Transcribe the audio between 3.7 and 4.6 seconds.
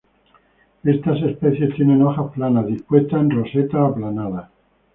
aplanadas.